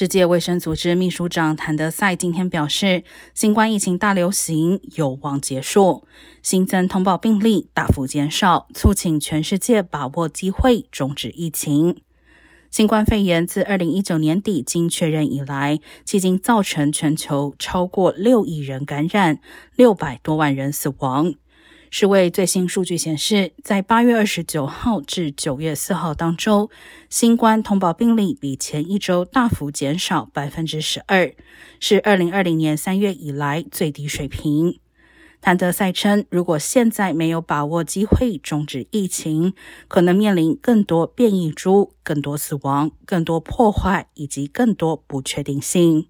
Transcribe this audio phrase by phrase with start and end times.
[0.00, 3.04] 世界卫生组织秘书长谭德赛今天表示，
[3.34, 6.06] 新冠疫情大流行有望结束，
[6.42, 12.00] 新增通报病例大幅减少，促请全世界把握机会终止疫情。
[12.70, 19.38] 新冠肺炎自二零一九年底经确认以来，迄今造成全球超过六亿人感染，
[19.76, 21.34] 六百多万人死亡。
[21.92, 26.70] 世卫最新数据显示，在八月二十九号至九月四号当周，
[27.08, 31.34] 新冠通报病例比前一周大幅减少百分之十二，
[31.80, 34.78] 是二零二零年三月以来最低水平。
[35.40, 39.54] 谭德赛称，如果现在没有把握机会终止疫情，
[39.88, 46.06] 可能面临更多变异株、更多死亡、更多破坏以及更多不确定性。